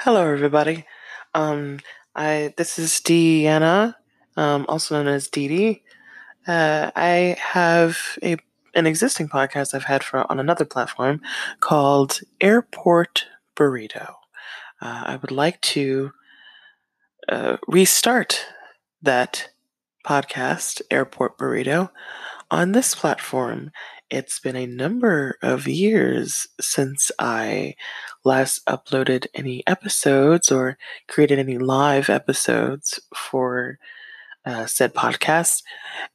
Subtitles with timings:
[0.00, 0.84] Hello, everybody.
[1.32, 1.80] Um,
[2.14, 3.94] I this is Deanna,
[4.36, 5.82] um, also known as Dee Dee.
[6.46, 8.36] Uh, I have a
[8.74, 11.22] an existing podcast I've had for on another platform
[11.60, 13.24] called Airport
[13.56, 14.16] Burrito.
[14.82, 16.12] Uh, I would like to
[17.30, 18.44] uh, restart
[19.00, 19.48] that
[20.06, 21.88] podcast, Airport Burrito,
[22.50, 23.70] on this platform.
[24.10, 27.74] It's been a number of years since I
[28.24, 30.78] last uploaded any episodes or
[31.08, 33.78] created any live episodes for
[34.44, 35.62] uh, said podcast,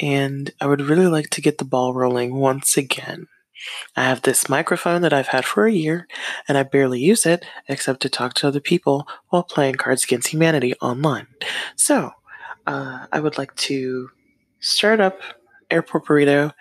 [0.00, 3.26] and I would really like to get the ball rolling once again.
[3.96, 6.08] I have this microphone that I've had for a year,
[6.48, 10.28] and I barely use it except to talk to other people while playing Cards Against
[10.28, 11.26] Humanity online.
[11.76, 12.12] So,
[12.66, 14.10] uh, I would like to
[14.60, 15.20] start up
[15.74, 16.52] Airport Burrito,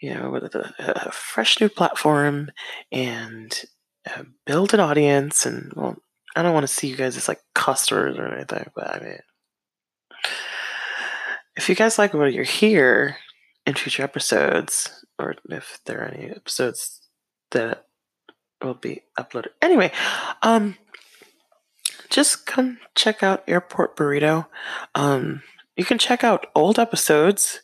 [0.00, 2.50] you know, with a, a fresh new platform
[2.90, 3.62] and
[4.08, 5.46] uh, build an audience.
[5.46, 5.96] And, well,
[6.34, 9.18] I don't want to see you guys as like customers or anything, but I mean,
[11.56, 13.16] if you guys like what you're here
[13.66, 17.00] in future episodes, or if there are any episodes
[17.50, 17.86] that
[18.62, 19.48] will be uploaded.
[19.62, 19.90] Anyway,
[20.42, 20.76] um,
[22.10, 24.46] just come check out Airport Burrito.
[24.94, 25.42] Um,
[25.76, 27.62] you can check out old episodes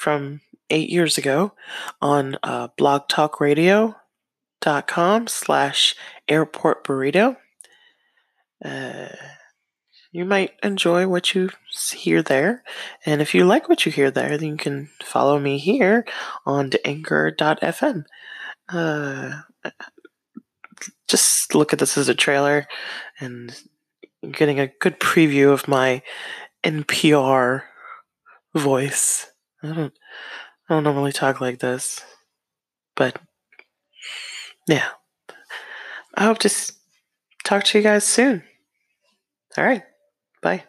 [0.00, 1.52] from eight years ago
[2.00, 5.94] on uh, blogtalkradio.com slash
[6.26, 7.36] airport burrito.
[8.64, 9.08] Uh,
[10.10, 11.50] you might enjoy what you
[11.94, 12.62] hear there.
[13.04, 16.06] And if you like what you hear there, then you can follow me here
[16.46, 18.04] on anchor.fm.
[18.70, 19.42] Uh,
[21.08, 22.66] just look at this as a trailer
[23.20, 23.54] and
[24.32, 26.00] getting a good preview of my
[26.64, 27.64] NPR
[28.54, 29.29] voice.
[29.62, 29.98] I don't,
[30.68, 32.00] I don't normally talk like this,
[32.96, 33.20] but
[34.66, 34.88] yeah.
[36.14, 36.72] I hope to
[37.44, 38.42] talk to you guys soon.
[39.56, 39.82] All right.
[40.42, 40.64] Bye.